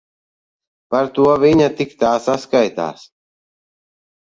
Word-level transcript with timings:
Par 0.95 1.11
to 1.19 1.27
viņa 1.43 1.69
tik 1.83 1.95
tā 2.05 2.15
saskaitās. 2.31 3.07